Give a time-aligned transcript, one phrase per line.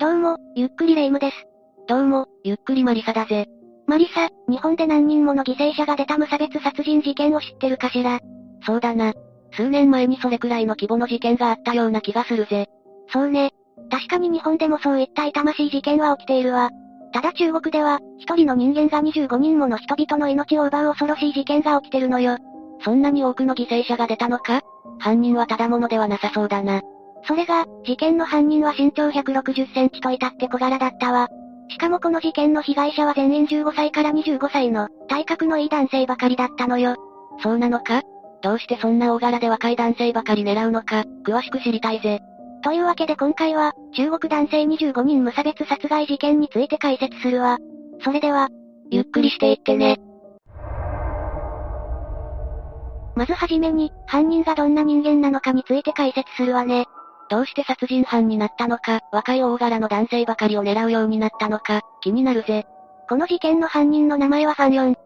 [0.00, 1.36] どうも、ゆっくりレ夢ムです。
[1.88, 3.48] どうも、ゆっくりマリサだぜ。
[3.88, 8.20] マリサ、日本で何人もの犠牲者が出た無差別殺人事件を知ってるかしら
[8.64, 9.12] そうだな。
[9.54, 12.68] 数年前にそれくらいの規模の事件があったような気がするぜ。
[13.12, 13.50] そうね。
[13.90, 16.70] 確かに日本でもそういった痛ましい事件は起きているわ。
[17.12, 22.38] ただ中国では、一人の人間が25人もの人々の命を奪う恐ろしい事件が起きてるのよ。
[22.84, 24.60] そんなに多くの犠牲者が出たのか？
[25.00, 26.82] 犯人はただ者ではなさそうだな。
[27.24, 31.28] それが、事件の犯人は身長160センチと至って小柄だったわ。
[31.70, 36.96] しかもこの事件の被害者は全員15歳から25歳の、体格のいい男性ばかりだったのよ。
[37.42, 38.02] そうなのか？
[38.40, 42.20] どうしてそんな大柄で若い男性ばかり狙うのか、詳しく知りたいぜ。
[42.62, 47.58] というわけで今回は、中国男性25人無差別殺害事件について解説するわ。
[48.02, 48.48] それでは、
[48.90, 49.98] ゆっくりしていってね。
[53.14, 56.86] まずはじめに、犯人がどんな人間なのかについて解説するわね。
[57.30, 62.66] どうして殺人犯になったのか、若い大柄の男性ばかりを狙うようになったのか、気になるぜ。
[63.08, 64.96] この事件の犯人の名前はファンヨン。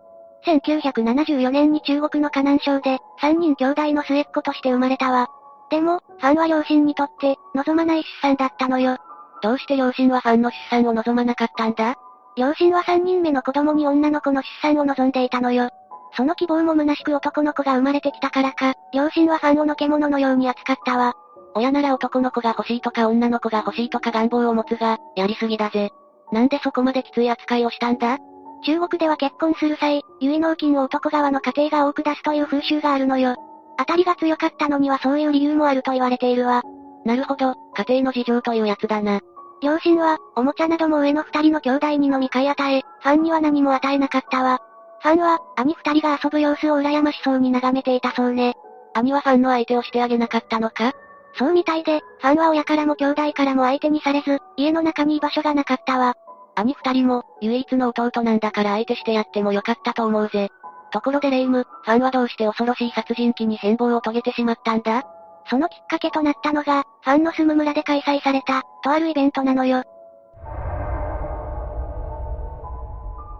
[0.44, 5.28] 1974年に中国の河南省で、3人兄弟の末っ子として生まれたわ。
[5.70, 8.96] でも、ファンは両親にとって、望まない出産だったのよ。
[9.42, 11.96] どうして両親はファンの出産を望まなかったんだ？
[12.36, 15.68] 両親は3人目の子供に女の子の出産を望んでいたのよ。
[16.16, 21.14] その希望も虚しく男の子が生まれてきたからか、両親はファンをのけ者のように扱ったわ。
[21.54, 25.90] 親なら男の子が欲しいとか女の子が欲しいとか願望を持つが、やりすぎだぜ。
[26.32, 28.18] なんでそこまできつい扱いをしたんだ？
[28.64, 33.36] 中国では結婚する際、結納金を男側の家庭が多く出すという風習があるのよ。
[33.78, 36.62] 当たりが強かったのにはそういう理由もあると言われているわ。
[37.04, 39.20] なるほど、家庭の事情というやつだな。
[39.62, 44.60] 両親は、おもちゃなども上の二人の兄弟にのみ買い与え、ファンには何も与えなかったわ。
[45.00, 48.54] ファンは、兄二人が遊ぶ様子を羨ましそうに眺めていたそうね。
[48.94, 50.92] 兄はファンの相手をしてあげなかったのか？
[51.34, 56.14] そうみたいで、ファンは親からも兄弟からも相手にされず、家の中に居場所がなかったわ。
[56.54, 60.50] 兄二人も、唯一の弟なんだから相手してやってもよかったと思うぜ。
[60.92, 65.04] ところでレイム、ファンはどうして恐ろしい殺人鬼に変貌を遂げてしまったんだ？
[65.48, 69.84] そのきっかけとなったのが、ファンの住む村で開催された、とあるイベントなのよ。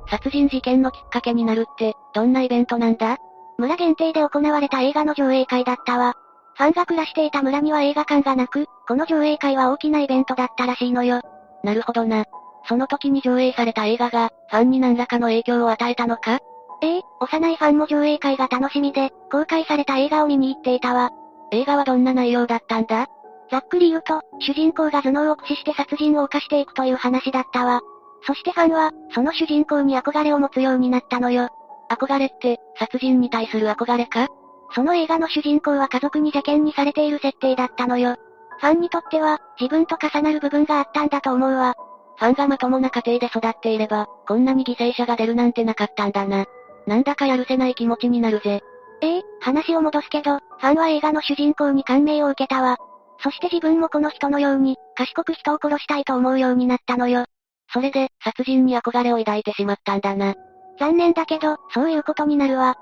[0.08, 3.18] 殺人事件のきっかけになるって、どんなイベントなんだ？
[3.58, 6.14] 村限定で行われた映画の上映会だったわ。
[6.54, 11.20] ファンが暮らしていた村には映画館がなく、この上映会は大きなイベントだったらしいのよ。
[11.64, 12.24] なるほどな。
[12.68, 16.38] その時に上映された映画が、ファンに何らかの影響を与えたのか？
[16.82, 21.10] ええ、幼いファンも上映会が楽しみで、公開された映画を見に行っていたわ。
[21.52, 23.06] 映画はどんな内容だったんだ？
[23.50, 27.80] ざっくり言うと、主人公が頭脳を駆使して殺人を犯していくという話だったわ。
[28.26, 31.48] そしてファンは、その主人公に憧れを持つようになったのよ。
[31.90, 34.28] 憧れって、殺人に対する憧れか？
[34.74, 38.16] その映画の主人公は家族に邪険にされている設定だったのよ。
[38.58, 41.74] ファンにとっては、自分と重なる部分があったんだと思うわ。
[42.16, 46.46] ファンがまともな家庭で育っていれば、こんなに犠牲者が出るなんてなかったんだな。
[46.86, 48.62] なんだかやるせない気持ちになるぜ。
[49.02, 52.76] ええ話を戻すけど、ファンは映画の主人公に感銘を受けたわ。
[53.18, 57.24] そして自分もこの人のように、賢く人を殺したいと思うようになったのよ。
[57.72, 60.34] それで、殺人に憧れを抱いてしまったんだな。
[60.78, 62.76] 残念だけど、そういうことになるわ。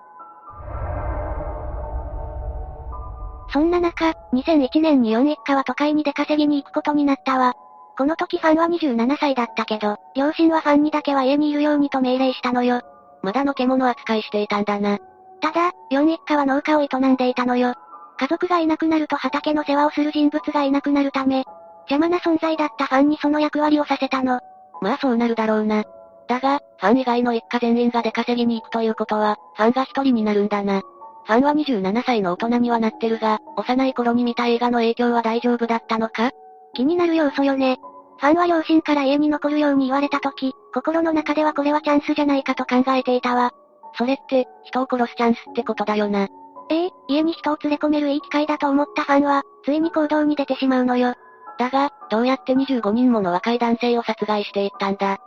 [3.52, 7.54] そんな中、2001年に4一家は都会に出稼ぎに行くことになったわ。
[7.98, 12.80] この時ファンは27歳だったけど、両親はファンにだけは家にいるようにと命令したのよ。
[13.22, 14.98] まだの獣扱いしていたんだな。
[15.40, 17.74] ただ、4一家は農家を営んでいたのよ。
[18.18, 21.44] 家族がいなくなると畑の世話をする人物がいなくなるため、
[21.90, 24.40] 邪魔な存在だったファンにその役割をさせたの。
[24.80, 25.84] まあそうなるだろうな。
[26.28, 30.82] だが、ファン以外の一家全員が出稼ぎに行くということは、ファンが一人になるんだな。
[31.30, 36.32] ファンは27歳の大人にはなってるが、幼い頃に見た映画の影響は大丈夫だったのか？
[36.74, 37.78] 気になる要素よね。
[38.18, 43.52] ファンは両親から家に残るように言われた時、心の中ではこれはチャンスじゃないかと考えていたわ。
[43.96, 46.26] それって、人を殺すチャンスってことだよな。
[46.68, 51.14] ええ、家に人を連れ込めるいい機会だと思ったファンは、ついに行動に出てしまうのよ。
[51.60, 55.20] だが、どうやって25人もの若い男性を殺害していったんだ？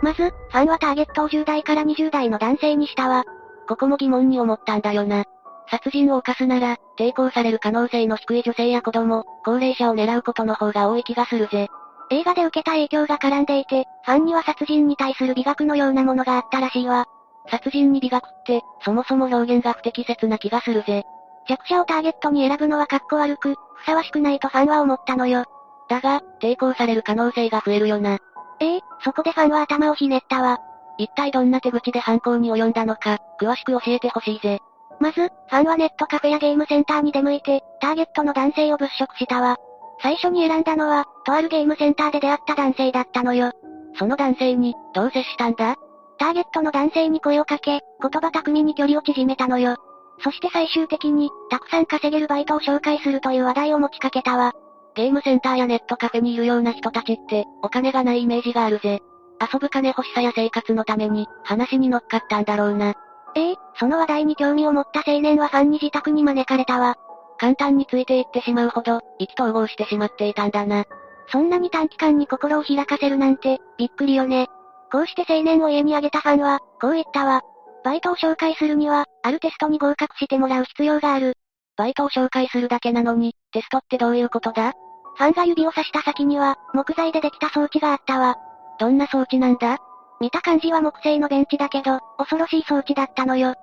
[0.00, 3.24] まず、ファンはターゲットを10代から20代の男性にしたわ。
[3.68, 5.24] ここも疑問に思ったんだよな。
[5.70, 11.68] 殺人を犯すなら、抵抗される可能性の低い女性や子供、高齢者を狙うことの方が多い気がするぜ。
[12.10, 17.06] 映画で受けた影響が絡んでいて、ファンには殺人に対する美学のようなものがあったらしいわ。
[17.50, 21.04] 殺人に美学って、そもそも表現が不適切な気がするぜ。
[21.48, 25.44] 弱者をターゲットに選ぶのは格好悪く、ふさわしくないとファンは思ったのよ。
[25.88, 28.18] だが、抵抗される可能性が増えるよな。
[28.60, 30.58] ええそこでファンは頭をひねったわ。
[30.96, 34.60] 一体どんな手口で犯行に及んだのか、詳しく教えてほしいぜ。
[35.00, 39.56] まず、ファンはネットカフェやゲームセンターに出向いて、ターゲットの男性を物色したわ。
[40.00, 43.52] 最初に選んだのは、とあるゲームセンターで出会った男性だったのよ。
[43.98, 45.76] その男性に、どう接したんだ？
[46.18, 49.76] ターゲットの男性に声をかけ、言葉巧みに距離を縮めたのよ。
[50.22, 54.52] そして最終的に、たくさん稼げるバイトを紹介するという話題を持ちかけたわ。
[54.96, 59.00] ゲームセンターやネットカフェにいるような人たちって、お金がないイメージがあるぜ。
[59.40, 62.94] 遊ぶ金欲しさや生活のために、話に乗っかったんだろうな。
[63.36, 66.94] ええその話題に興味を持った青年はファンに自宅に招かれたわ。
[67.38, 70.84] 簡単についていってしまうほど、意気投合してしまっていたんだな。
[71.28, 74.46] そんなに短期間に心を開かせるなんて、びっくりよね。
[74.92, 77.42] こうして青年を家にあげたファンは、こう言ったわ。
[77.82, 81.34] バイトを紹介するには、あるテストに合格してもらう必要がある。
[81.76, 84.74] バイトを紹介するだけなのに、テストってどういうことだ？
[85.16, 88.36] ファンが指を刺した先には、木材でできた装置があったわ。
[88.78, 89.78] どんな装置なんだ？
[90.20, 93.54] 見た感じは木製のベンチだけど、恐ろしい装置だったのよ。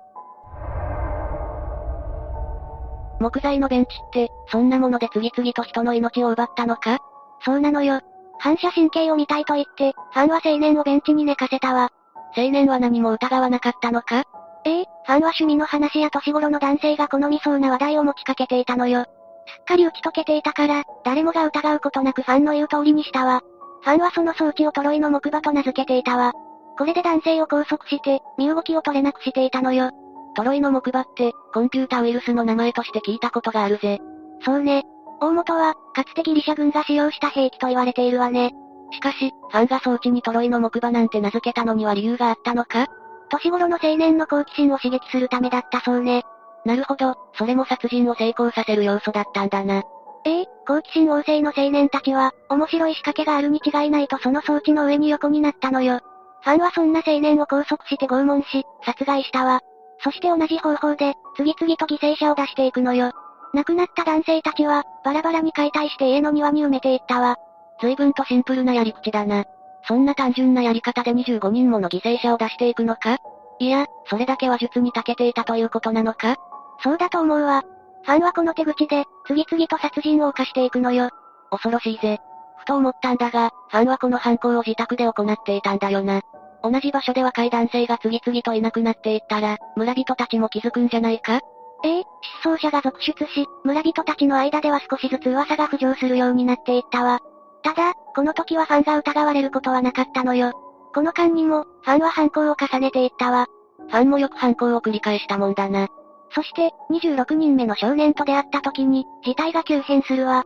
[3.20, 6.98] 木材のベンチって、そんなもので次々と人の命を奪ったのか？
[7.44, 8.00] そうなのよ。
[8.38, 11.90] 反射神経を見たいと言って、ファンは青年をベンチに寝かせたわ。
[12.36, 14.24] 青年は何も疑わなかったのか？
[14.64, 19.06] ええ、ファンは趣味の話や年頃の男性が好みそうな話題を持ちかけていたのよ。
[19.46, 23.42] すっかり打ち解けていたから、誰もが疑うことなくファンの言う通りにしたわ。
[23.82, 26.32] ファンはその装置をトロイの木馬と名付けていたわ。
[26.78, 29.90] これで男性を拘束して、身動きを取れなくしていたのよ。
[30.34, 34.00] トロイの木馬って、コンピュータウイルスの名前として聞いたことがあるぜ。
[34.44, 34.84] そうね。
[35.20, 38.52] 大元は、かつてギリシャ軍が使用した兵器と言われているわね。
[38.92, 42.86] しかし、ファンが装置にトロイの木馬なんて名付けたのには理由があったのか？
[43.30, 46.24] 年頃の青年の好奇心を刺激するためだったそうね。
[46.64, 49.82] なるほど、それも殺人を成功させる要素だったんだな。
[50.24, 56.00] ええ好奇心旺盛の青年たちは、面白い仕掛けがあるに違いないとその装置の上に横になったのよ。
[56.42, 59.60] ファンはそんな青年を拘束して拷問し、殺害したわ。
[60.04, 63.12] そして同じ方法で、次々と犠牲者を出していくのよ。
[63.54, 67.36] 亡くなった男性たちは、バラバラに解体して家の庭に埋めていったわ。
[67.80, 69.44] 随分とシンプルなやり口だな。
[69.86, 73.18] そんな単純なやり方で25人もの犠牲者を出していくのか？
[73.58, 76.36] いや、それだけは術に長けていたということなのか？
[76.82, 77.62] そうだと思うわ。
[78.04, 81.10] ファンはこの手口で、次々と殺人を犯していくのよ。
[81.50, 82.18] 恐ろしいぜ。
[82.58, 86.22] ふと思ったんだが、ファンはこの犯行を自宅で行っていたんだよな。
[86.62, 91.40] 同じ場所で若い男性が次々といなくなっていったら、村人たちも気づくんじゃないか？
[91.84, 92.04] ええ、
[92.42, 97.18] 失踪者が続出し、村人たちの間では少しずつ噂が浮上するようになっていったわ。
[97.64, 100.52] ただ、この時はファンが疑われることはなかったのよ。
[100.94, 103.46] この間にも、ファンは犯行を重ねていったわ。
[103.88, 105.88] ファンもよく犯行を繰り返したもんだな。
[106.34, 110.44] そして、26人目の少年と出会った時に、事態が急変するわ。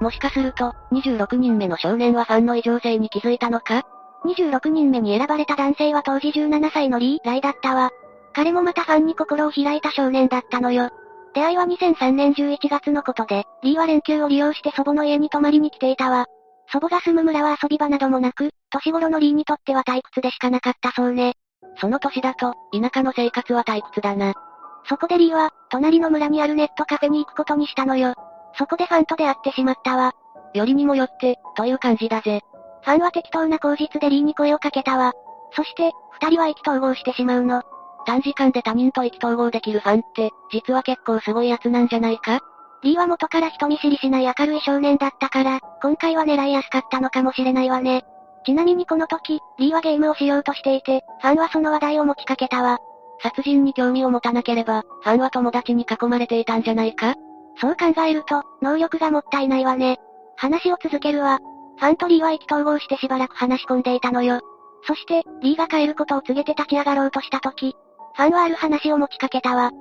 [0.00, 3.82] もしかすると、26人目の少年はファンの異常性に気づいたのか
[4.24, 7.90] ?26 人目に選ばれた男性は当時17歳のリー・ライだったわ。
[8.34, 10.90] 彼もまたファンに心を開いた少年だったのよ。
[11.34, 16.26] 出会いは2003年11月のことで、リーは連休を利用して祖母の家に泊まりに来ていたわ。
[16.72, 21.34] 祖母が住む村は遊び場などもなく、年頃のリーにとっては退屈でしかなかったそうね。
[21.78, 24.34] その年だと、田舎の生活は退屈だな。
[24.88, 28.14] そこでリーは、隣の村にあるネットカフェに行くことにしたのよ。
[28.58, 30.12] そこでファンと出会ってしまったわ。
[30.54, 32.40] よりにもよって、という感じだぜ。
[32.82, 35.12] ファンは適当な口実でリーに声をかけたわ。
[35.52, 37.62] そして、二人は意気投合してしまうの。
[38.06, 42.40] 短時間で他人と意気投合できるファンって、実は結構すごいやつなんじゃないか？
[42.82, 48.04] リーは元から人見知りしない明るい少年だったから、今回は狙いやすかったのかもしれないわね。
[48.46, 52.78] ちなみにこの時、リーはゲームをしようとしていて、ファンはその話題を持ちかけたわ。
[53.20, 57.14] 殺人に興味を持たなければ、ファンは友達に囲まれていたんじゃないか？
[57.60, 59.98] そう考えると、能力がもったいないわね。
[60.36, 61.40] 話を続けるわ。
[61.78, 64.40] ファンとリーは意気投合してしばらく話し込んでいたのよ。
[64.86, 67.74] そして、リーが帰ることを告げて立ち上がろうとした時、
[68.14, 69.72] ファンはある話を持ちかけたわ。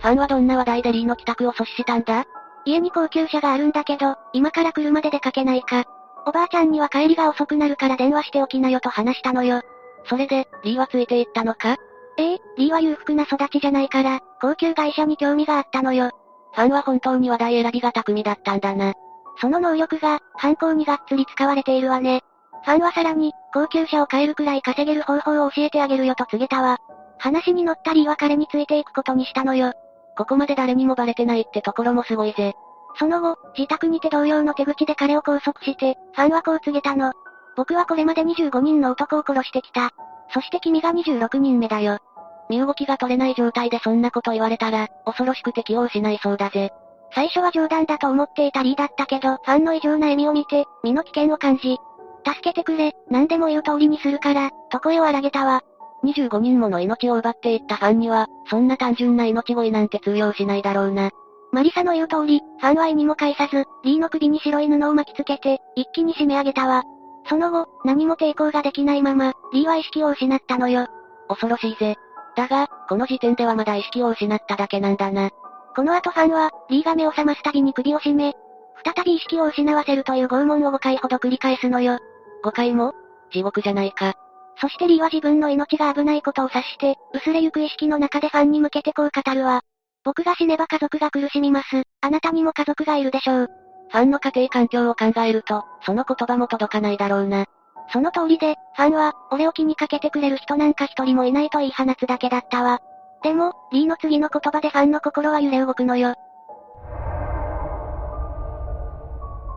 [0.00, 2.24] ファンはどんな話題でリーの帰宅を阻止したんだ？
[2.64, 5.84] 家に高級車があるんだけど、今から車で出かけないか。
[6.26, 9.62] おばあちゃんには帰りが遅くなるから電話しておきなよと話したのよ。
[10.04, 11.76] それで、リーはついていったのか？
[12.18, 16.10] ええ、リーは裕福な育ちじゃないから、高級会社に興味があったのよ。
[16.54, 18.94] ファンは本当に話題選びが巧みだったんだな。
[19.40, 22.22] その能力が、犯行にがっつり使われているわね。
[22.64, 26.78] ファンはさらに、高級車を買えるくらい稼げる方法を教えてあげるよと告げたわ。
[27.18, 29.72] 話に乗ったリーは彼についていくことにしたのよ。
[30.18, 32.54] ここまで誰にもバレてないってところもすごいぜ。
[32.98, 37.12] その後、自宅にて同様の手口で彼を拘束して、ファンはこう告げたの。
[37.56, 39.92] 僕はこれまで25人の男を殺してきた。
[40.34, 41.98] そして君が26人目だよ。
[42.50, 46.72] 身動きが取れない状態でそんなこと言われたら、恐ろしく適応しないそうだぜ。
[47.14, 51.78] 最初は冗談だと思っていたリーだったけど、ファンの異常な笑みを見て、身の危険を感じ、
[52.26, 55.62] 助けてくれ、何でも言う通りにするから、と声を荒げたわ。
[56.04, 61.10] 25人もの命を奪っていったファンには、そんな単純な命乞いなんて通用しないだろうな。
[61.50, 66.82] マリサの言う通り、ファンは意にも介さず、リーの首に白い布を巻きつけて、一気に締め上げたわ。
[67.28, 70.86] その後、何も抵抗ができないまま、リーは意識を失ったのよ。
[71.28, 71.96] 恐ろしいぜ。
[72.36, 75.30] だが、この時点ではまだ意識を失っただけなんだな。
[75.74, 78.34] この後ファンは、リーが目を覚ますたびに首を絞め、
[78.84, 81.98] 再び意識を失わせるという拷問を5回ほど繰り返すのよ。
[82.44, 82.94] 5回も？
[83.30, 84.14] 地獄じゃないか。
[84.60, 89.60] そしてリーは自分の命が危ないことを察して、薄れゆく意識の中でファンに向けてこう語るわ。
[90.04, 91.82] 僕が死ねば家族が苦しみます。
[92.00, 93.48] あなたにも家族がいるでしょう。
[93.90, 97.46] ファンの家庭環境を考えると、その言葉も届かないだろうな。
[97.92, 102.80] その通りで、ファンは、俺を気にかけてくれる人なんか一人もいないと言い放つだけだったわ。
[103.22, 106.14] でも、リーの次の言葉でファンの心は揺れ動くのよ。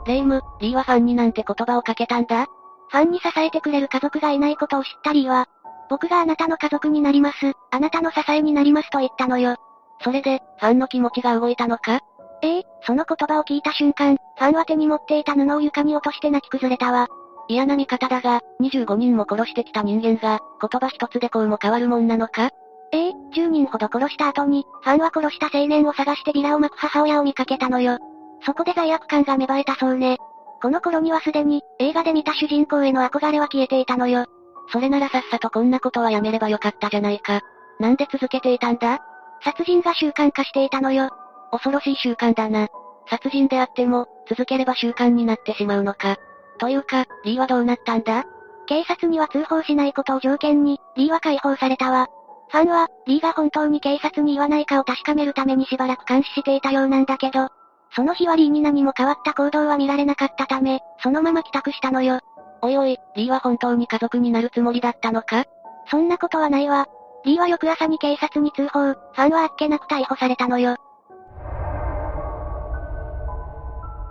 [0.06, 2.46] レイム、リーはファンになんて言葉をかけたんだ？
[2.92, 5.48] ファンに支えてくれる家族がいないことを知ったリーは、
[5.90, 9.56] 僕があなたの家族になります、あなたの支えになりますと言ったのよ。
[10.02, 12.00] それで、ファンの気持ちが動いたのか？
[12.44, 17.08] ええその言葉を聞いた瞬間、ファンは手に持っていた布を床に落として泣き崩れたわ。
[17.48, 22.50] 嫌な見方だが、25人も殺してきた人間が、言葉一つでこうも変わるもんなのか？
[22.92, 28.00] ええ10人ほど殺した後に、ファンは殺した青年を探してビラを巻く母親を見かけたのよ。
[28.46, 30.18] そこで罪悪感が芽生えたそうね。
[30.62, 34.26] この頃にはすでに、映画で見た主人公への憧れは消えていたのよ。
[34.72, 37.42] それならさっさとこんなことはやめればよかったじゃないか。
[37.80, 39.00] なんで続けていたんだ？
[39.44, 41.10] 殺人が習慣化していたのよ。
[41.52, 42.68] 恐ろしい習慣だな。
[43.10, 46.18] 殺人であっても、続ければ習慣になってしまうのか。
[46.60, 48.24] というか、リーはどうなったんだ？
[48.68, 52.08] 警察には通報しないことを条件に、リーは解放されたわ。
[52.50, 57.50] ファンは、リーが本当に警察に言わないかを確かめるためにしばらく監視していたようなんだけど、
[57.94, 62.20] その日はリーに何も変わった行動は見られなかったため、そのまま帰宅したのよ。
[62.62, 65.46] おいおい、リーは本当に家族になるつもりだったのか？
[65.90, 66.88] そんなことはないわ。
[67.26, 70.78] リーは翌朝に警察に通報、ファンはあっけなく逮捕されたのよ。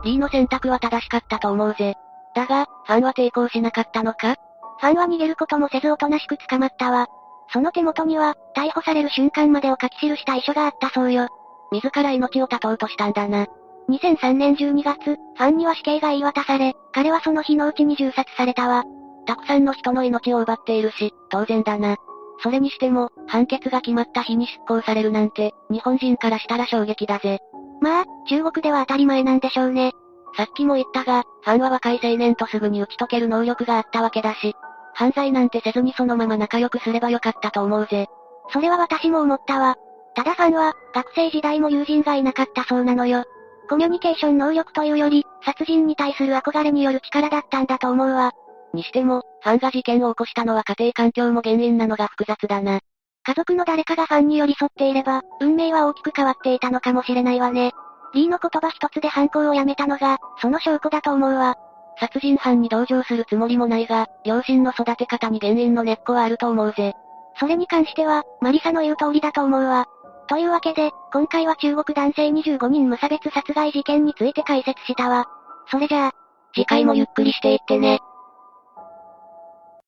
[0.05, 1.95] リーの選択は正しかったと思うぜ。
[2.35, 4.37] だが、ファンは抵抗しなかったのか？
[4.79, 7.07] ファンは逃げることもせずおとなしく捕まったわ。
[7.53, 11.29] その手元には、逮捕される瞬間までを書き記した遺書があったそうよ。
[11.73, 13.47] 自ら命を絶とうとしたんだな。
[13.91, 18.85] 2003年12月、ファンには死刑が言い渡され、彼はその日のうちに銃殺されたわ。
[19.27, 21.97] たくさんの人の命を奪っているし、当然だな。
[22.43, 27.41] それにしても、判決が決まった日に執行されるなんて、日本人からしたら衝撃だぜ。
[27.81, 29.93] まあ、中国では当たり前なんでしょうね。
[30.37, 34.55] さっきも言ったが、ファンは若い青年とすぐに打ち解ける能力があったわけだし、
[34.95, 38.07] 犯罪なんてせずにそのまま仲良くすればよかったと思うぜ。
[38.53, 39.77] それは私も思ったわ。
[40.15, 43.25] ただファンは、学生時代も友人がいなかったそうなのよ。
[43.71, 48.33] コミュニケーション能力というより、殺人に対する憧れによる力だったんだと思うわ。
[48.75, 52.81] にしても、ファンが事件を起こしたのは家庭環境も原因なのが複雑だな。
[53.23, 57.71] 家族の誰かがファンに寄り添っていれば、運命は大きく変わっていたのかもしれないわね。
[58.13, 61.55] リーの言葉一つで犯行をやめたのが、その証拠だと思うわ。
[62.01, 66.95] 殺人犯に同情するつもりもないが、両親の育て方に原因の根っこはあると思うぜ。
[67.39, 69.87] それに関しては、マリサの言う通りだと思うわ。
[70.31, 75.27] というわけで、今回は中国男性25人無差別殺害事件について解説したわ。
[75.69, 76.13] それじゃあ、
[76.55, 77.99] 次回もゆっくりしていってね。